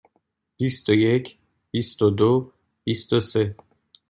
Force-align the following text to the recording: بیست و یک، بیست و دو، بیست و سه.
بیست 0.57 0.89
و 0.89 0.93
یک، 0.93 1.37
بیست 1.71 2.01
و 2.01 2.09
دو، 2.09 2.51
بیست 2.83 3.13
و 3.13 3.19
سه. 3.19 3.55